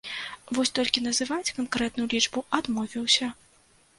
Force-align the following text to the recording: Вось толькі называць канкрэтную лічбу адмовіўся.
Вось 0.57 0.71
толькі 0.77 1.01
называць 1.07 1.53
канкрэтную 1.59 2.07
лічбу 2.15 2.43
адмовіўся. 2.61 3.29